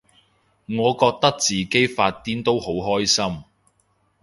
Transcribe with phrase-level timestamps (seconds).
[0.65, 3.43] 我覺得自己發癲都好開心